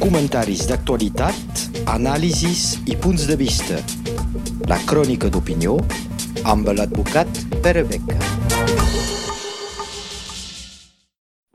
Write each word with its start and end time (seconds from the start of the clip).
comentaris 0.00 0.66
d'actualitat, 0.68 1.62
anàlisis 1.88 2.76
i 2.90 2.96
punts 3.00 3.24
de 3.30 3.36
vista. 3.40 3.78
La 4.68 4.76
crònica 4.88 5.30
d'opinió 5.32 5.78
amb 6.52 6.68
l'advocat 6.76 7.30
Pere 7.64 7.84
Beca. 7.88 8.18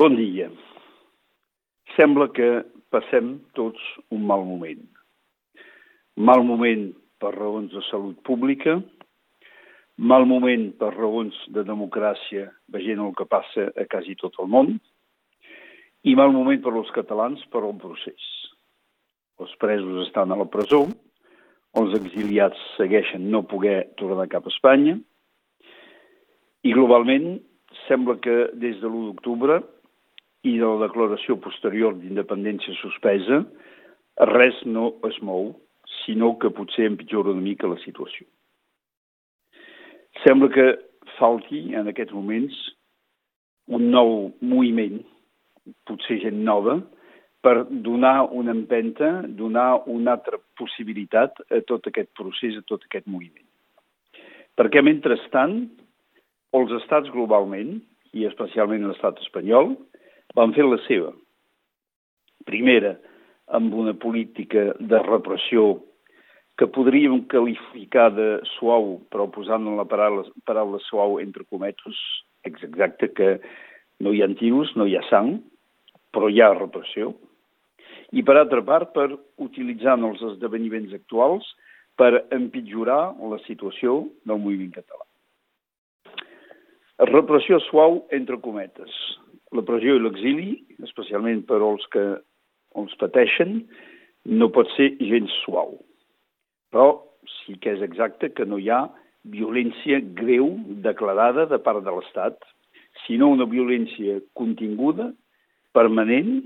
Bon 0.01 0.17
dia. 0.17 0.49
Sembla 1.93 2.29
que 2.33 2.49
passem 2.93 3.37
tots 3.57 3.81
un 4.09 4.25
mal 4.25 4.45
moment. 4.49 4.81
Mal 6.17 6.41
moment 6.45 6.89
per 7.21 7.35
raons 7.37 7.73
de 7.73 7.85
salut 7.91 8.17
pública, 8.25 8.79
mal 9.97 10.25
moment 10.25 10.71
per 10.81 10.93
raons 10.95 11.37
de 11.53 11.65
democràcia, 11.65 12.49
veient 12.73 13.01
el 13.01 13.13
que 13.17 13.29
passa 13.29 13.69
a 13.77 13.85
quasi 13.89 14.17
tot 14.17 14.37
el 14.41 14.49
món, 14.49 14.77
i 16.07 16.15
mal 16.15 16.31
moment 16.31 16.61
per 16.63 16.71
als 16.71 16.91
catalans 16.95 17.41
per 17.51 17.65
al 17.65 17.75
procés. 17.81 18.23
Els 19.43 19.53
presos 19.61 20.05
estan 20.05 20.31
a 20.31 20.37
la 20.39 20.47
presó, 20.49 20.85
els 21.77 21.95
exiliats 21.97 22.61
segueixen 22.77 23.27
no 23.33 23.43
poder 23.51 23.89
tornar 23.99 24.29
cap 24.31 24.47
a 24.47 24.53
Espanya, 24.53 24.95
i 26.63 26.71
globalment 26.73 27.37
sembla 27.85 28.17
que 28.23 28.37
des 28.55 28.79
de 28.81 28.87
l'1 28.87 29.11
d'octubre 29.11 29.59
i 30.47 30.55
de 30.57 30.65
la 30.65 30.87
declaració 30.87 31.37
posterior 31.43 31.95
d'independència 31.99 32.75
suspesa, 32.79 33.43
res 34.31 34.63
no 34.65 34.93
es 35.09 35.19
mou, 35.21 35.51
sinó 36.05 36.33
que 36.39 36.53
potser 36.55 36.87
empitjora 36.87 37.35
una 37.35 37.43
mica 37.43 37.69
la 37.69 37.79
situació. 37.83 38.25
Sembla 40.23 40.49
que 40.55 40.67
falti 41.17 41.75
en 41.75 41.91
aquests 41.91 42.15
moments 42.15 42.55
un 43.67 43.91
nou 43.91 44.31
moviment, 44.41 45.03
potser 45.87 46.19
gent 46.23 46.39
nova, 46.45 46.77
per 47.41 47.65
donar 47.69 48.29
una 48.33 48.51
empenta, 48.51 49.21
donar 49.27 49.83
una 49.87 50.17
altra 50.17 50.39
possibilitat 50.59 51.37
a 51.53 51.61
tot 51.69 51.87
aquest 51.87 52.09
procés, 52.17 52.57
a 52.57 52.65
tot 52.67 52.83
aquest 52.87 53.07
moviment. 53.07 53.45
Perquè, 54.57 54.81
mentrestant, 54.81 55.59
els 56.57 56.73
estats 56.81 57.11
globalment, 57.13 57.77
i 58.17 58.25
especialment 58.25 58.87
l'estat 58.87 59.19
espanyol, 59.21 59.75
van 60.35 60.53
fer 60.55 60.65
la 60.65 60.79
seva. 60.87 61.11
Primera, 62.47 62.95
amb 63.53 63.75
una 63.75 63.93
política 63.93 64.71
de 64.79 64.99
repressió 65.05 65.77
que 66.57 66.67
podríem 66.73 67.21
qualificar 67.29 68.09
de 68.15 68.29
suau, 68.55 68.97
però 69.13 69.27
posant 69.29 69.67
la 69.77 69.85
paraula, 69.85 70.25
paraula 70.49 70.81
suau 70.87 71.19
entre 71.21 71.45
cometes, 71.45 71.99
és 72.47 72.63
exacte 72.65 73.11
que 73.13 73.35
no 74.01 74.13
hi 74.13 74.23
ha 74.23 74.29
tiros, 74.39 74.73
no 74.75 74.87
hi 74.89 74.97
ha 74.97 75.03
sang, 75.11 75.37
però 76.17 76.31
hi 76.33 76.41
ha 76.41 76.49
repressió. 76.57 77.11
I 78.17 78.23
per 78.25 78.39
altra 78.39 78.63
part, 78.65 78.93
per 78.95 79.11
utilitzant 79.43 80.05
els 80.07 80.23
esdeveniments 80.33 80.95
actuals 80.97 81.45
per 81.99 82.23
empitjorar 82.33 83.01
la 83.29 83.37
situació 83.45 83.99
del 84.25 84.41
moviment 84.41 84.73
català. 84.73 85.05
Repressió 87.11 87.59
suau 87.67 87.99
entre 88.17 88.39
cometes. 88.41 88.93
La 89.53 89.61
pressió 89.65 89.93
i 89.97 90.01
l'exili, 90.01 90.55
especialment 90.87 91.43
per 91.49 91.59
als 91.61 91.85
que 91.93 92.05
els 92.77 92.95
pateixen, 93.01 93.59
no 94.25 94.49
pot 94.55 94.71
ser 94.73 94.95
gens 94.97 95.33
suau. 95.43 95.75
Però 96.73 96.89
sí 97.43 97.59
que 97.61 97.75
és 97.77 97.85
exacte 97.85 98.31
que 98.33 98.47
no 98.49 98.57
hi 98.57 98.71
ha 98.73 98.87
violència 99.29 100.01
greu 100.17 100.49
declarada 100.83 101.45
de 101.51 101.61
part 101.61 101.85
de 101.85 101.93
l'Estat, 101.93 102.41
sinó 103.05 103.29
una 103.29 103.45
violència 103.45 104.17
continguda, 104.33 105.11
permanent, 105.77 106.41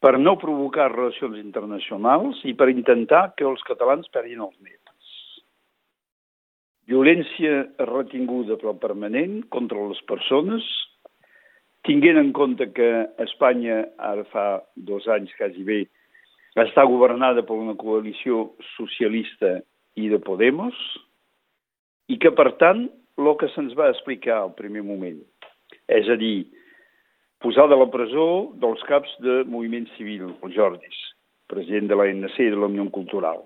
per 0.00 0.16
no 0.18 0.38
provocar 0.40 0.90
relacions 0.90 1.38
internacionals 1.38 2.40
i 2.48 2.56
per 2.56 2.70
intentar 2.72 3.30
que 3.36 3.46
els 3.46 3.62
catalans 3.68 4.10
perdin 4.12 4.42
els 4.42 4.56
nets. 4.64 4.78
Violència 6.90 7.66
retinguda 7.86 8.56
però 8.58 8.74
permanent 8.82 9.44
contra 9.54 9.84
les 9.92 10.00
persones, 10.10 10.64
tinguent 11.86 12.18
en 12.18 12.32
compte 12.36 12.66
que 12.74 12.90
Espanya 13.22 13.84
ara 14.10 14.24
fa 14.32 14.46
dos 14.74 15.06
anys 15.08 15.32
quasi 15.38 15.62
bé 15.64 15.84
està 16.58 16.82
governada 16.88 17.44
per 17.46 17.54
una 17.54 17.76
coalició 17.78 18.48
socialista 18.74 19.60
i 19.94 20.08
de 20.10 20.18
Podemos, 20.18 20.74
i 22.10 22.18
que, 22.18 22.32
per 22.34 22.56
tant, 22.58 22.88
el 23.20 23.36
que 23.38 23.48
se'ns 23.54 23.76
va 23.78 23.90
explicar 23.92 24.40
al 24.40 24.54
primer 24.58 24.82
moment, 24.82 25.20
és 25.86 26.08
a 26.10 26.16
dir, 26.18 26.48
posar 27.44 27.68
de 27.70 27.78
la 27.78 27.88
presó 27.92 28.26
dels 28.62 28.82
caps 28.88 29.12
de 29.24 29.42
moviment 29.48 29.86
civil, 29.96 30.28
el 30.44 30.54
Jordis, 30.56 30.98
president 31.50 31.88
de 31.90 31.98
l'ANC 31.98 32.40
i 32.40 32.50
de 32.52 32.58
la 32.58 32.68
Unió 32.68 32.88
Cultural. 32.94 33.42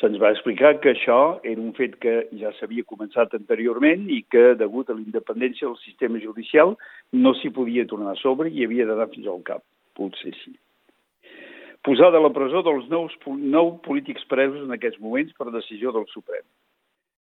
Se'ns 0.00 0.20
va 0.22 0.30
explicar 0.32 0.76
que 0.80 0.94
això 0.94 1.40
era 1.42 1.60
un 1.60 1.74
fet 1.76 1.98
que 2.02 2.14
ja 2.40 2.54
s'havia 2.56 2.86
començat 2.88 3.34
anteriorment 3.36 4.06
i 4.08 4.22
que, 4.32 4.54
degut 4.56 4.88
a 4.88 4.96
la 4.96 5.02
independència 5.02 5.66
del 5.66 5.78
sistema 5.82 6.22
judicial, 6.22 6.76
no 7.12 7.34
s'hi 7.36 7.52
podia 7.54 7.86
tornar 7.90 8.16
a 8.16 8.22
sobre 8.22 8.50
i 8.50 8.64
havia 8.64 8.86
d'anar 8.88 9.10
fins 9.14 9.28
al 9.28 9.44
cap. 9.46 9.64
Potser 9.98 10.34
sí 10.44 10.54
posar 11.82 12.10
de 12.12 12.20
la 12.20 12.32
presó 12.32 12.62
dels 12.64 12.88
nous, 12.92 13.12
nou 13.26 13.78
polítics 13.84 14.26
presos 14.28 14.64
en 14.64 14.74
aquests 14.76 15.00
moments 15.00 15.32
per 15.36 15.48
decisió 15.52 15.92
del 15.96 16.06
Suprem. 16.12 16.44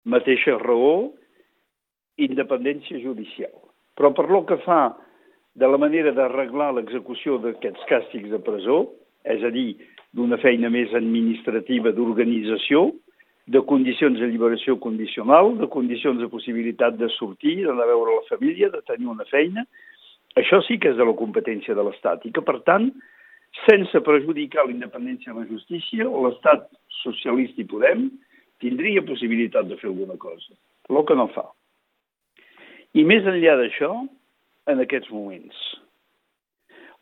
Mateixa 0.07 0.55
raó, 0.63 1.11
independència 2.23 3.01
judicial. 3.03 3.55
Però 3.99 4.13
per 4.15 4.29
lo 4.31 4.45
que 4.47 4.61
fa 4.63 4.95
de 5.57 5.67
la 5.67 5.79
manera 5.81 6.13
d'arreglar 6.13 6.75
l'execució 6.77 7.39
d'aquests 7.41 7.89
càstigs 7.89 8.29
de 8.33 8.41
presó, 8.45 8.83
és 9.25 9.43
a 9.43 9.51
dir, 9.51 9.73
d'una 10.13 10.37
feina 10.43 10.69
més 10.73 10.93
administrativa 10.95 11.93
d'organització, 11.97 12.91
de 13.47 13.63
condicions 13.63 14.19
de 14.21 14.29
lliberació 14.29 14.77
condicional, 14.83 15.55
de 15.57 15.69
condicions 15.71 16.21
de 16.21 16.29
possibilitat 16.29 16.97
de 17.01 17.09
sortir, 17.15 17.61
d'anar 17.65 17.87
a 17.87 17.93
veure 17.93 18.19
la 18.19 18.29
família, 18.29 18.69
de 18.73 18.83
tenir 18.89 19.09
una 19.13 19.25
feina, 19.31 19.65
això 20.37 20.61
sí 20.67 20.77
que 20.83 20.91
és 20.93 20.99
de 20.99 21.07
la 21.09 21.15
competència 21.17 21.77
de 21.79 21.85
l'Estat 21.87 22.27
i 22.29 22.33
que, 22.35 22.43
per 22.45 22.59
tant, 22.67 22.91
sense 23.65 24.03
perjudicar 24.05 24.67
la 24.67 24.75
independència 24.75 25.33
de 25.33 25.41
la 25.41 25.49
justícia, 25.49 26.05
l'estat 26.27 26.67
socialista 27.01 27.63
i 27.63 27.69
Podem 27.71 28.11
tindria 28.61 29.05
possibilitat 29.07 29.71
de 29.71 29.79
fer 29.81 29.89
alguna 29.89 30.19
cosa, 30.21 30.53
el 30.91 31.01
que 31.09 31.17
no 31.17 31.29
fa. 31.33 31.47
I 32.97 33.05
més 33.09 33.25
enllà 33.25 33.57
d'això, 33.61 33.95
en 34.71 34.83
aquests 34.83 35.11
moments, 35.15 35.57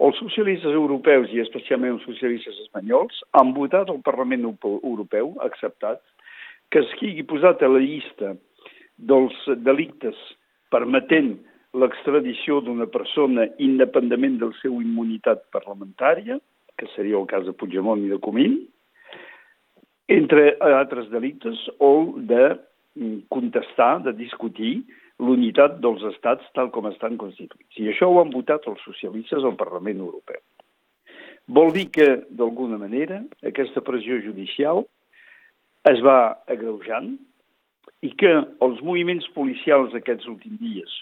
els 0.03 0.19
socialistes 0.19 0.75
europeus 0.75 1.31
i 1.33 1.41
especialment 1.43 1.97
els 1.97 2.07
socialistes 2.09 2.57
espanyols 2.65 3.21
han 3.39 3.53
votat 3.55 3.91
al 3.91 4.03
Parlament 4.07 4.47
Europeu, 4.51 5.35
acceptat, 5.47 6.01
que 6.71 6.83
es 6.83 6.91
sigui 6.99 7.23
posat 7.31 7.63
a 7.63 7.71
la 7.71 7.83
llista 7.83 8.35
dels 8.99 9.37
delictes 9.63 10.19
permetent 10.75 11.37
l'extradició 11.79 12.61
d'una 12.63 12.87
persona 12.91 13.47
independentment 13.63 14.41
del 14.43 14.53
seu 14.61 14.81
immunitat 14.83 15.47
parlamentària, 15.55 16.39
que 16.79 16.91
seria 16.95 17.19
el 17.19 17.27
cas 17.31 17.47
de 17.47 17.55
Puigdemont 17.55 18.03
i 18.03 18.11
de 18.11 18.19
Comín, 18.23 18.59
entre 20.11 20.57
altres 20.59 21.09
delictes, 21.11 21.59
o 21.79 22.15
de 22.19 22.57
contestar, 23.31 24.03
de 24.03 24.13
discutir 24.19 24.83
l'unitat 25.23 25.79
dels 25.85 26.03
estats 26.11 26.47
tal 26.57 26.71
com 26.75 26.89
estan 26.91 27.19
constituïts. 27.21 27.79
I 27.79 27.91
això 27.93 28.09
ho 28.11 28.21
han 28.23 28.33
votat 28.35 28.67
els 28.71 28.83
socialistes 28.87 29.45
al 29.45 29.57
Parlament 29.61 30.01
Europeu. 30.03 30.41
Vol 31.47 31.75
dir 31.77 31.91
que, 31.93 32.09
d'alguna 32.33 32.79
manera, 32.81 33.21
aquesta 33.45 33.83
pressió 33.85 34.19
judicial 34.25 34.85
es 35.91 36.01
va 36.01 36.35
agreujant 36.49 37.15
i 38.05 38.11
que 38.17 38.33
els 38.65 38.81
moviments 38.83 39.27
policials 39.37 39.95
aquests 39.97 40.29
últims 40.29 40.61
dies, 40.61 40.93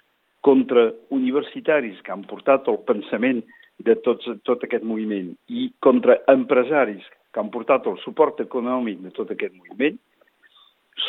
contra 0.42 0.90
universitaris 1.14 2.00
que 2.02 2.12
han 2.12 2.24
portat 2.26 2.66
el 2.70 2.80
pensament 2.86 3.44
de 3.86 3.94
tots, 4.02 4.26
tot 4.46 4.64
aquest 4.66 4.84
moviment 4.86 5.30
i 5.48 5.68
contra 5.82 6.18
empresaris 6.30 7.06
que 7.32 7.40
han 7.40 7.50
portat 7.54 7.86
el 7.86 7.98
suport 8.02 8.42
econòmic 8.42 9.00
de 9.06 9.12
tot 9.14 9.30
aquest 9.30 9.54
moviment, 9.54 9.96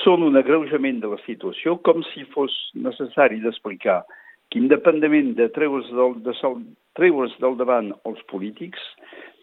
són 0.04 0.24
un 0.24 0.38
agreujament 0.40 1.02
de 1.04 1.12
la 1.12 1.20
situació 1.26 1.76
com 1.88 2.04
si 2.14 2.24
fos 2.36 2.54
necessari 2.74 3.42
d'explicar 3.44 4.04
que 4.52 4.60
independentment 4.60 5.34
de 5.36 5.50
treure's 5.56 5.90
del, 5.98 6.16
de 6.24 6.34
sol, 6.40 6.60
treure's 6.98 7.34
del 7.42 7.58
davant 7.58 7.92
els 8.06 8.22
polítics, 8.30 8.82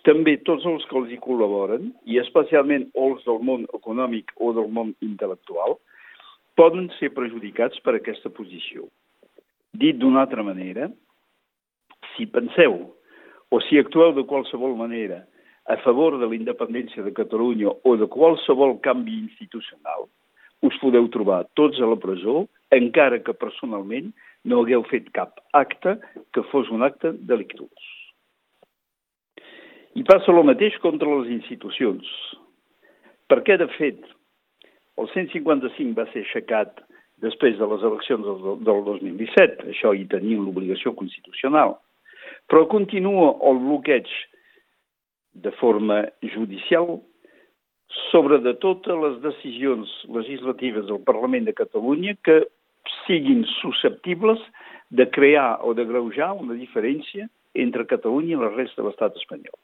també 0.06 0.36
tots 0.46 0.64
els 0.68 0.84
que 0.88 0.96
els 1.00 1.10
hi 1.12 1.18
col·laboren, 1.20 1.90
i 2.06 2.20
especialment 2.22 2.86
els 2.94 3.24
del 3.26 3.40
món 3.44 3.66
econòmic 3.76 4.32
o 4.38 4.52
del 4.56 4.70
món 4.72 4.94
intel·lectual, 5.04 5.76
poden 6.56 6.88
ser 6.98 7.12
perjudicats 7.16 7.80
per 7.84 7.96
aquesta 7.96 8.30
posició. 8.32 8.86
Dit 9.76 9.98
d'una 10.00 10.24
altra 10.24 10.44
manera, 10.46 10.88
si 12.14 12.26
penseu 12.26 12.78
o 13.50 13.60
si 13.66 13.78
actueu 13.78 14.14
de 14.16 14.24
qualsevol 14.30 14.76
manera 14.78 15.24
a 15.70 15.76
favor 15.84 16.16
de 16.18 16.26
la 16.26 16.36
independència 16.38 17.02
de 17.02 17.12
Catalunya 17.14 17.70
o 17.84 17.96
de 17.96 18.08
qualsevol 18.10 18.78
canvi 18.82 19.18
institucional, 19.20 20.08
us 20.66 20.76
podeu 20.82 21.08
trobar 21.12 21.44
tots 21.58 21.80
a 21.80 21.88
la 21.88 21.98
presó, 22.00 22.44
encara 22.74 23.20
que 23.24 23.36
personalment 23.36 24.10
no 24.44 24.60
hagueu 24.60 24.84
fet 24.90 25.08
cap 25.16 25.40
acte 25.56 25.96
que 26.34 26.44
fos 26.52 26.70
un 26.72 26.84
acte 26.86 27.12
delictuós. 27.28 27.88
I 29.98 30.04
passa 30.06 30.30
el 30.30 30.44
mateix 30.46 30.76
contra 30.84 31.08
les 31.18 31.32
institucions. 31.34 32.06
Perquè, 33.30 33.56
de 33.58 33.66
fet, 33.76 33.98
el 35.00 35.08
155 35.12 35.96
va 35.98 36.06
ser 36.12 36.24
aixecat 36.24 36.80
després 37.24 37.58
de 37.58 37.68
les 37.72 37.84
eleccions 37.86 38.24
del, 38.26 38.64
del 38.64 38.82
2017, 38.86 39.68
això 39.74 39.92
hi 39.94 40.06
tenien 40.10 40.44
l'obligació 40.44 40.94
constitucional, 40.96 41.76
però 42.48 42.66
continua 42.70 43.34
el 43.50 43.60
bloqueig 43.66 44.08
de 45.44 45.52
forma 45.60 46.02
judicial 46.34 46.98
sobre 48.10 48.38
de 48.38 48.54
totes 48.62 48.96
les 49.02 49.18
decisions 49.22 49.90
legislatives 50.14 50.86
del 50.86 51.02
Parlament 51.06 51.46
de 51.48 51.54
Catalunya 51.54 52.14
que 52.24 52.44
siguin 53.06 53.44
susceptibles 53.58 54.38
de 54.90 55.08
crear 55.10 55.58
o 55.62 55.74
de 55.74 55.84
greujar 55.84 56.32
una 56.38 56.54
diferència 56.54 57.26
entre 57.54 57.88
Catalunya 57.90 58.36
i 58.36 58.40
la 58.40 58.52
resta 58.54 58.82
de 58.82 58.88
l'estat 58.88 59.18
espanyol. 59.18 59.56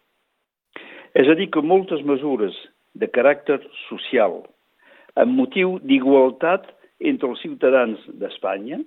És 1.15 1.31
a 1.31 1.37
dir, 1.39 1.49
que 1.51 1.63
moltes 1.63 2.03
mesures 2.05 2.55
de 2.99 3.09
caràcter 3.09 3.61
social, 3.87 4.43
amb 5.17 5.33
motiu 5.39 5.79
d'igualtat 5.87 6.67
entre 7.01 7.31
els 7.31 7.41
ciutadans 7.45 8.03
d'Espanya, 8.21 8.81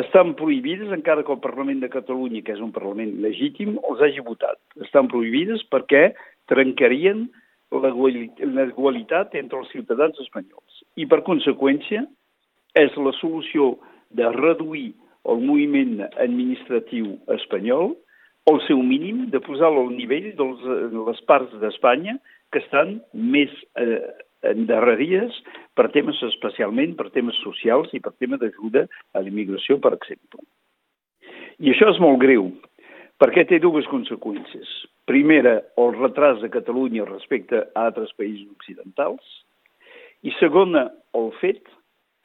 estan 0.00 0.34
prohibides 0.34 0.90
encara 0.90 1.22
que 1.22 1.32
el 1.32 1.42
Parlament 1.42 1.80
de 1.84 1.92
Catalunya, 1.92 2.42
que 2.42 2.56
és 2.56 2.62
un 2.64 2.72
Parlament 2.74 3.12
legítim, 3.22 3.76
els 3.86 4.02
hagi 4.02 4.24
votat. 4.26 4.58
Estan 4.82 5.06
prohibides 5.12 5.62
perquè 5.70 6.08
trencarien 6.50 7.28
la 7.82 8.66
igualitat 8.68 9.34
entre 9.38 9.60
els 9.62 9.70
ciutadans 9.72 10.18
espanyols. 10.22 10.82
I, 10.96 11.06
per 11.10 11.24
conseqüència, 11.26 12.04
és 12.78 12.94
la 12.98 13.12
solució 13.20 13.74
de 14.14 14.30
reduir 14.34 14.92
el 15.30 15.40
moviment 15.40 16.02
administratiu 16.20 17.14
espanyol 17.34 17.94
al 18.50 18.60
seu 18.66 18.82
mínim, 18.84 19.24
de 19.32 19.40
posar-lo 19.40 19.86
al 19.86 19.94
nivell 19.96 20.32
de 20.36 20.46
les 21.06 21.20
parts 21.28 21.54
d'Espanya 21.62 22.18
que 22.52 22.60
estan 22.60 22.98
més 23.16 23.52
eh, 23.80 24.02
endarrerides 24.44 25.38
per 25.74 25.88
temes 25.94 26.20
especialment, 26.28 26.92
per 26.98 27.08
temes 27.14 27.38
socials 27.42 27.94
i 27.96 28.02
per 28.04 28.12
tema 28.20 28.36
d'ajuda 28.40 28.84
a 29.16 29.24
l'immigració, 29.24 29.78
per 29.80 29.94
exemple. 29.96 30.44
I 31.62 31.72
això 31.72 31.88
és 31.94 32.00
molt 32.02 32.20
greu, 32.20 32.50
perquè 33.22 33.46
té 33.48 33.60
dues 33.62 33.88
conseqüències. 33.88 34.68
Primera, 35.04 35.58
el 35.76 35.98
retras 35.98 36.40
de 36.40 36.48
Catalunya 36.50 37.04
respecte 37.04 37.60
a 37.60 37.86
altres 37.88 38.12
països 38.16 38.48
occidentals, 38.56 39.24
i 40.24 40.32
segona, 40.38 40.86
el 41.12 41.28
fet 41.42 41.68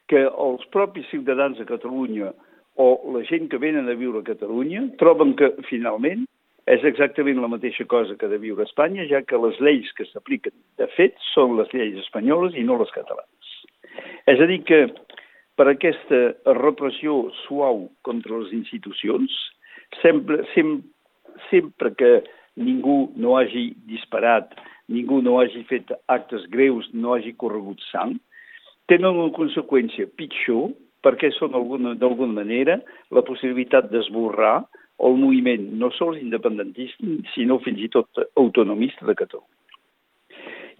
que 0.08 0.24
els 0.26 0.64
propis 0.72 1.06
ciutadans 1.12 1.60
de 1.60 1.68
Catalunya 1.68 2.32
o 2.80 2.86
la 3.14 3.22
gent 3.28 3.50
que 3.52 3.60
venen 3.60 3.90
a 3.90 3.96
viure 3.98 4.22
a 4.22 4.26
Catalunya 4.30 4.86
troben 5.02 5.34
que, 5.36 5.52
finalment, 5.68 6.24
és 6.70 6.84
exactament 6.88 7.40
la 7.42 7.50
mateixa 7.52 7.84
cosa 7.90 8.16
que 8.16 8.28
de 8.30 8.38
viure 8.40 8.64
a 8.64 8.68
Espanya, 8.68 9.04
ja 9.10 9.20
que 9.26 9.38
les 9.42 9.60
lleis 9.60 9.92
que 9.98 10.06
s'apliquen, 10.08 10.54
de 10.80 10.88
fet, 10.96 11.16
són 11.34 11.58
les 11.58 11.70
lleis 11.76 11.98
espanyoles 12.00 12.56
i 12.56 12.64
no 12.64 12.78
les 12.80 12.92
catalanes. 12.96 13.54
És 14.30 14.40
a 14.40 14.48
dir 14.48 14.62
que 14.64 14.86
per 15.58 15.68
aquesta 15.68 16.20
repressió 16.56 17.26
suau 17.44 17.88
contra 18.06 18.38
les 18.40 18.52
institucions, 18.56 19.34
sempre, 20.00 20.40
sempre, 20.54 20.86
sempre 21.50 21.94
que 21.98 22.12
ningú 22.56 23.12
no 23.16 23.36
hagi 23.38 23.70
disparat, 23.86 24.54
ningú 24.88 25.20
no 25.22 25.38
hagi 25.40 25.62
fet 25.68 25.92
actes 26.08 26.46
greus, 26.50 26.88
no 26.92 27.14
hagi 27.14 27.34
corregut 27.38 27.80
sang, 27.90 28.16
tenen 28.90 29.14
una 29.14 29.32
conseqüència 29.36 30.10
pitjor 30.18 30.72
perquè 31.04 31.30
són 31.36 31.54
d'alguna 31.54 32.34
manera 32.34 32.80
la 33.14 33.22
possibilitat 33.24 33.88
d'esborrar 33.92 34.58
el 35.00 35.16
moviment 35.16 35.70
no 35.80 35.88
sols 35.96 36.20
independentista, 36.20 37.14
sinó 37.34 37.58
fins 37.64 37.80
i 37.80 37.88
tot 37.88 38.20
autonomista 38.36 39.06
de 39.08 39.16
Catalunya. 39.16 39.56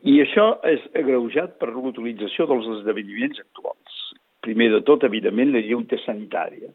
I 0.04 0.20
això 0.24 0.46
és 0.68 0.84
agreujat 0.96 1.58
per 1.60 1.70
l'utilització 1.72 2.46
dels 2.48 2.68
esdeveniments 2.78 3.40
actuals. 3.40 3.96
Primer 4.44 4.70
de 4.72 4.80
tot, 4.88 5.04
evidentment, 5.04 5.52
la 5.52 5.60
lluita 5.64 5.98
sanitària. 6.06 6.70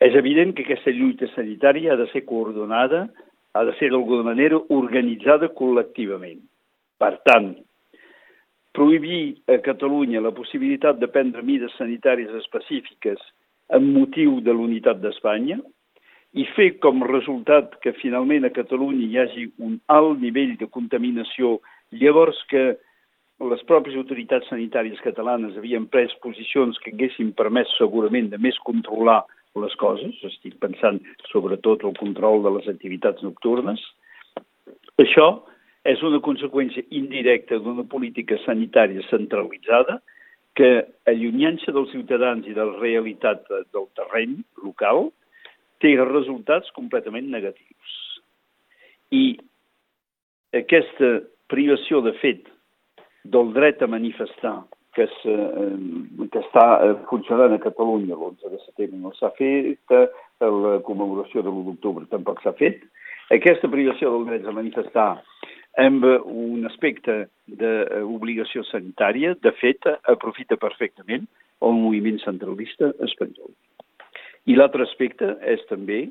És 0.00 0.16
evident 0.16 0.54
que 0.56 0.64
aquesta 0.64 0.92
lluita 0.96 1.28
sanitària 1.34 1.92
ha 1.92 1.98
de 2.00 2.06
ser 2.12 2.24
coordonada, 2.28 3.06
ha 3.54 3.64
de 3.64 3.74
ser 3.78 3.90
d'alguna 3.90 4.26
manera 4.30 4.60
organitzada 4.70 5.50
col·lectivament. 5.58 6.40
Per 7.00 7.12
tant, 7.26 7.52
prohibir 8.76 9.40
a 9.50 9.58
Catalunya 9.64 10.22
la 10.22 10.34
possibilitat 10.36 11.00
de 11.00 11.08
prendre 11.10 11.42
mides 11.42 11.74
sanitàries 11.78 12.30
específiques 12.42 13.20
amb 13.74 13.90
motiu 13.96 14.40
de 14.44 14.54
l'unitat 14.54 15.00
d'Espanya, 15.02 15.58
i 16.38 16.44
fer 16.54 16.76
com 16.78 17.02
resultat 17.02 17.74
que 17.82 17.96
finalment 17.98 18.46
a 18.46 18.52
Catalunya 18.54 19.06
hi 19.06 19.18
hagi 19.18 19.48
un 19.58 19.80
alt 19.90 20.20
nivell 20.22 20.54
de 20.60 20.68
contaminació, 20.70 21.58
llavors 21.90 22.38
que 22.50 22.76
les 23.50 23.62
pròpies 23.66 23.96
autoritats 23.96 24.46
sanitàries 24.52 25.00
catalanes 25.02 25.56
havien 25.56 25.86
pres 25.90 26.12
posicions 26.22 26.78
que 26.84 26.92
haguessin 26.92 27.32
permès 27.34 27.70
segurament 27.78 28.28
de 28.30 28.38
més 28.38 28.58
controlar 28.66 29.22
les 29.58 29.74
coses, 29.80 30.14
estic 30.26 30.58
pensant 30.62 31.00
sobretot 31.30 31.82
el 31.84 31.96
control 31.98 32.44
de 32.44 32.52
les 32.58 32.68
activitats 32.70 33.22
nocturnes, 33.26 33.82
això 35.02 35.28
és 35.88 36.02
una 36.06 36.20
conseqüència 36.20 36.84
indirecta 36.92 37.58
d'una 37.58 37.86
política 37.88 38.38
sanitària 38.44 39.02
centralitzada 39.08 39.98
que, 40.58 40.84
allunyant-se 41.08 41.72
dels 41.72 41.90
ciutadans 41.94 42.46
i 42.46 42.54
de 42.54 42.66
la 42.66 42.78
realitat 42.82 43.46
del 43.48 43.86
terreny 43.96 44.40
local, 44.62 45.08
té 45.80 45.94
resultats 45.96 46.70
completament 46.76 47.30
negatius. 47.32 47.94
I 49.10 49.38
aquesta 50.54 51.20
privació 51.50 52.02
de 52.04 52.12
fet 52.20 52.50
del 53.24 53.54
dret 53.56 53.82
a 53.82 53.88
manifestar 53.90 54.58
que, 55.00 55.08
es, 55.08 56.30
que 56.30 56.40
està 56.44 56.66
eh, 56.84 56.94
funcionant 57.08 57.54
a 57.56 57.62
Catalunya 57.62 58.16
l'11 58.18 58.52
de 58.52 58.60
setembre 58.66 59.00
no 59.00 59.12
s'ha 59.16 59.32
fet, 59.38 59.94
la 60.40 60.74
commemoració 60.84 61.40
de 61.40 61.48
l'1 61.48 61.70
d'octubre 61.70 62.08
tampoc 62.12 62.42
s'ha 62.44 62.52
fet, 62.58 62.82
aquesta 63.32 63.70
privació 63.72 64.12
del 64.12 64.26
dret 64.28 64.48
a 64.48 64.54
manifestar 64.56 65.10
amb 65.80 66.04
un 66.04 66.66
aspecte 66.66 67.30
d'obligació 67.46 68.64
sanitària, 68.68 69.36
de 69.40 69.52
fet, 69.60 69.86
aprofita 70.10 70.58
perfectament 70.60 71.28
el 71.64 71.76
moviment 71.78 72.18
centralista 72.24 72.90
espanyol. 73.06 73.52
I 74.50 74.56
l'altre 74.58 74.84
aspecte 74.88 75.36
és 75.46 75.62
també 75.70 76.08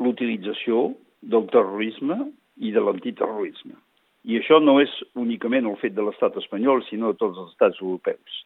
l'utilització 0.00 0.90
del 1.22 1.46
terrorisme 1.52 2.18
i 2.56 2.72
de 2.72 2.80
l'antiterrorisme. 2.80 3.76
I 4.24 4.38
això 4.38 4.60
no 4.62 4.76
és 4.80 4.90
únicament 5.18 5.66
el 5.66 5.78
fet 5.80 5.96
de 5.96 6.04
l'estat 6.06 6.36
espanyol, 6.38 6.84
sinó 6.86 7.12
de 7.12 7.18
tots 7.18 7.38
els 7.38 7.54
estats 7.54 7.80
europeus. 7.82 8.42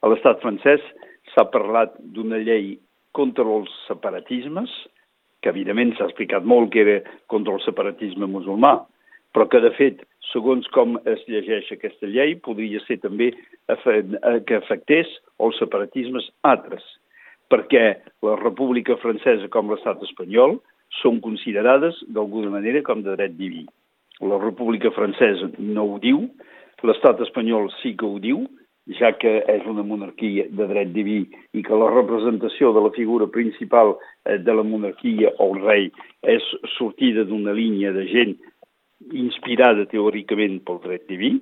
A 0.00 0.08
l'estat 0.08 0.40
francès 0.40 0.84
s'ha 1.34 1.44
parlat 1.52 1.96
d'una 2.14 2.40
llei 2.40 2.78
contra 3.12 3.44
els 3.44 3.72
separatismes, 3.86 4.70
que 5.42 5.52
evidentment 5.52 5.92
s'ha 5.96 6.08
explicat 6.08 6.46
molt 6.48 6.72
que 6.72 6.80
era 6.84 6.96
contra 7.30 7.54
el 7.54 7.60
separatisme 7.64 8.26
musulmà, 8.30 8.78
però 9.36 9.46
que 9.52 9.60
de 9.60 9.70
fet, 9.76 10.00
segons 10.32 10.66
com 10.74 10.96
es 11.04 11.20
llegeix 11.28 11.68
aquesta 11.72 12.08
llei, 12.08 12.34
podria 12.40 12.80
ser 12.86 12.98
també 13.04 13.30
que 13.68 14.56
afectés 14.56 15.10
els 15.44 15.58
separatismes 15.60 16.26
altres, 16.48 16.82
perquè 17.52 17.84
la 18.24 18.36
República 18.40 18.96
Francesa 19.02 19.48
com 19.52 19.70
l'estat 19.70 20.02
espanyol 20.08 20.56
són 21.02 21.20
considerades 21.24 22.00
d'alguna 22.08 22.50
manera 22.56 22.82
com 22.82 23.04
de 23.04 23.14
dret 23.16 23.36
diví. 23.36 23.66
La 24.20 24.38
República 24.38 24.90
Francesa 24.90 25.50
no 25.58 25.84
ho 25.84 25.98
diu, 26.02 26.24
l'estat 26.86 27.20
espanyol 27.24 27.68
sí 27.82 27.94
que 27.98 28.06
ho 28.06 28.18
diu, 28.22 28.44
ja 28.98 29.12
que 29.20 29.34
és 29.50 29.64
una 29.68 29.84
monarquia 29.84 30.46
de 30.48 30.66
dret 30.70 30.92
diví 30.94 31.18
i 31.52 31.62
que 31.62 31.76
la 31.76 31.90
representació 31.92 32.72
de 32.72 32.84
la 32.86 32.92
figura 32.94 33.26
principal 33.28 33.96
eh, 34.24 34.38
de 34.38 34.54
la 34.54 34.64
monarquia 34.64 35.34
o 35.36 35.50
el 35.52 35.60
rei 35.66 35.90
és 36.22 36.44
sortida 36.78 37.26
d'una 37.28 37.52
línia 37.52 37.92
de 37.92 38.06
gent 38.08 38.36
inspirada 39.12 39.84
teòricament 39.92 40.62
pel 40.66 40.80
dret 40.82 41.04
diví, 41.10 41.36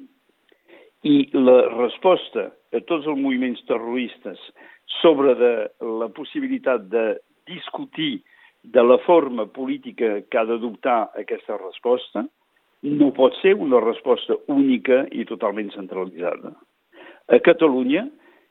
i 1.07 1.17
la 1.39 1.61
resposta 1.77 2.49
a 2.75 2.81
tots 2.89 3.07
els 3.07 3.21
moviments 3.21 3.63
terroristes 3.69 4.41
sobre 5.01 5.35
de 5.39 5.53
la 6.01 6.09
possibilitat 6.17 6.89
de 6.91 7.07
discutir 7.47 8.25
de 8.65 8.83
la 8.83 8.99
forma 9.07 9.47
política 9.47 10.21
que 10.27 10.39
ha 10.39 10.45
d'adoptar 10.49 11.13
aquesta 11.21 11.59
resposta, 11.61 12.25
no 12.87 13.11
pot 13.15 13.35
ser 13.43 13.55
una 13.59 13.81
resposta 13.83 14.37
única 14.53 15.05
i 15.11 15.25
totalment 15.27 15.73
centralitzada. 15.75 16.53
A 17.27 17.39
Catalunya 17.43 18.07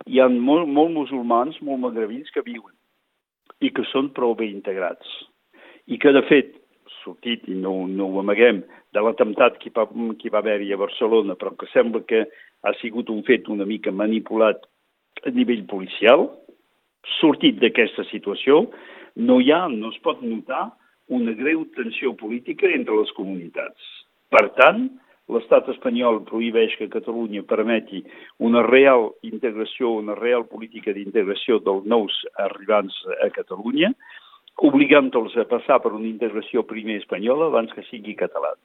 hi 0.05 0.19
ha 0.19 0.27
molt, 0.27 0.67
molt 0.67 0.91
musulmans, 0.91 1.57
molt 1.63 1.79
magrebins 1.85 2.31
que 2.35 2.43
viuen 2.43 2.73
i 3.63 3.71
que 3.71 3.85
són 3.93 4.11
prou 4.15 4.35
bé 4.35 4.49
integrats. 4.51 5.07
I 5.87 5.97
que, 6.01 6.11
de 6.11 6.21
fet, 6.27 6.55
sortit, 7.03 7.45
i 7.47 7.55
no, 7.55 7.85
no 7.87 8.09
ho 8.09 8.19
amaguem, 8.19 8.63
de 8.95 9.03
l'atemptat 9.03 9.59
que, 9.61 9.71
va, 9.75 9.85
que 10.19 10.31
va 10.33 10.41
haver-hi 10.41 10.73
a 10.73 10.79
Barcelona, 10.81 11.37
però 11.39 11.53
que 11.55 11.69
sembla 11.71 12.03
que 12.09 12.25
ha 12.65 12.73
sigut 12.81 13.11
un 13.13 13.21
fet 13.27 13.47
una 13.53 13.67
mica 13.69 13.93
manipulat 13.95 14.65
a 15.23 15.31
nivell 15.31 15.63
policial, 15.71 16.27
sortit 17.19 17.61
d'aquesta 17.61 18.03
situació, 18.11 18.65
no 19.15 19.39
hi 19.39 19.53
ha, 19.53 19.65
no 19.71 19.93
es 19.93 20.01
pot 20.03 20.23
notar 20.25 20.73
una 21.15 21.35
greu 21.37 21.63
tensió 21.77 22.15
política 22.17 22.67
entre 22.73 22.97
les 22.97 23.11
comunitats. 23.15 23.91
Per 24.33 24.45
tant, 24.59 24.87
l'estat 25.33 25.69
espanyol 25.73 26.21
prohibeix 26.29 26.75
que 26.79 26.91
Catalunya 26.91 27.43
permeti 27.49 28.03
una 28.49 28.61
real 28.65 29.09
integració, 29.25 29.95
una 30.01 30.15
real 30.19 30.45
política 30.49 30.93
d'integració 30.93 31.59
dels 31.65 31.87
nous 31.89 32.19
arribants 32.45 32.97
a 33.25 33.31
Catalunya, 33.33 33.91
obligant-los 34.69 35.35
a 35.37 35.47
passar 35.49 35.81
per 35.83 35.93
una 35.93 36.07
integració 36.07 36.63
primer 36.63 36.99
espanyola 37.01 37.49
abans 37.51 37.73
que 37.75 37.83
sigui 37.89 38.15
catalana. 38.15 38.61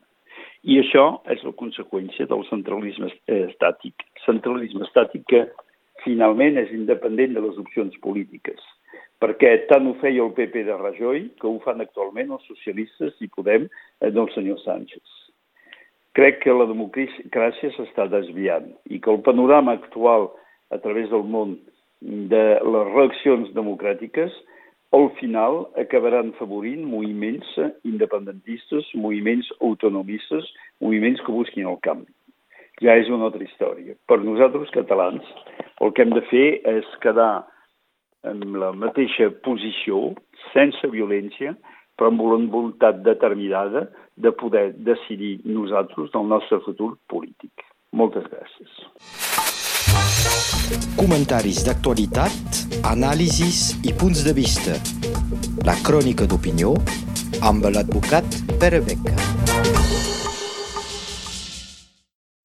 I 0.63 0.77
això 0.83 1.07
és 1.33 1.41
la 1.45 1.57
conseqüència 1.57 2.29
del 2.29 2.45
centralisme 2.51 3.09
estàtic. 3.33 4.05
Centralisme 4.27 4.85
estàtic 4.85 5.25
que 5.33 5.47
finalment 6.05 6.61
és 6.61 6.73
independent 6.77 7.35
de 7.37 7.43
les 7.47 7.57
opcions 7.61 7.97
polítiques 8.05 8.61
perquè 9.21 9.51
tant 9.69 9.85
ho 9.87 9.95
feia 10.01 10.25
el 10.25 10.33
PP 10.37 10.65
de 10.65 10.77
Rajoy 10.81 11.27
que 11.41 11.49
ho 11.49 11.59
fan 11.65 11.83
actualment 11.85 12.33
els 12.37 12.47
socialistes 12.49 13.19
i 13.21 13.29
Podem 13.29 13.69
del 14.01 14.31
senyor 14.35 14.61
Sánchez. 14.65 15.20
Crec 16.19 16.41
que 16.43 16.55
la 16.55 16.67
democràcia 16.67 17.71
s'està 17.77 18.09
desviant 18.11 18.67
i 18.91 18.99
que 18.99 19.13
el 19.13 19.21
panorama 19.27 19.77
actual 19.79 20.29
a 20.75 20.79
través 20.83 21.11
del 21.11 21.23
món 21.23 21.59
de 22.01 22.45
les 22.75 22.95
reaccions 22.95 23.53
democràtiques 23.55 24.35
al 24.93 25.11
final 25.21 25.69
acabaran 25.79 26.33
favorint 26.39 26.83
moviments 26.83 27.47
independentistes, 27.87 28.89
moviments 28.95 29.47
autonomistes, 29.61 30.49
moviments 30.83 31.23
que 31.23 31.33
busquin 31.33 31.69
el 31.71 31.79
canvi. 31.87 32.11
Ja 32.83 32.97
és 32.99 33.11
una 33.13 33.29
altra 33.29 33.45
història. 33.45 33.95
Per 34.09 34.19
nosaltres, 34.25 34.73
catalans, 34.75 35.27
el 35.85 35.93
que 35.95 36.03
hem 36.03 36.15
de 36.17 36.25
fer 36.31 36.47
és 36.73 36.89
quedar 37.05 37.45
en 38.27 38.41
la 38.59 38.73
mateixa 38.77 39.29
posició, 39.45 40.11
sense 40.51 40.89
violència, 40.91 41.55
però 42.01 42.09
amb 42.09 42.23
una 42.25 42.49
voluntat 42.49 43.03
determinada 43.05 43.85
de 44.17 44.33
poder 44.33 44.73
decidir 44.89 45.35
nosaltres 45.45 46.09
del 46.15 46.25
nostre 46.33 46.61
futur 46.65 46.95
polític. 47.13 47.53
Moltes 47.93 48.25
gràcies. 48.33 48.73
Comentaris 50.97 51.61
d'actualitat, 51.67 52.63
anàlisis 52.89 53.77
i 53.85 53.93
punts 53.93 54.25
de 54.25 54.33
vista. 54.33 54.79
La 55.69 55.77
crònica 55.85 56.25
d'opinió 56.31 56.73
amb 57.45 57.69
l'advocat 57.69 58.41
Pere 58.57 58.81
Beca. 58.81 59.40